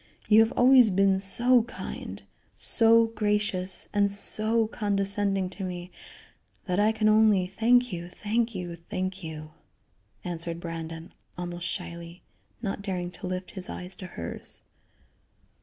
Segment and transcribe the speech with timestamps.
[0.27, 2.23] You have always been so kind,
[2.55, 5.91] so gracious and so condescending to me
[6.65, 9.51] that I can only thank you, thank you, thank you,"
[10.23, 12.23] answered Brandon, almost shyly;
[12.63, 14.63] not daring to lift his eyes to hers.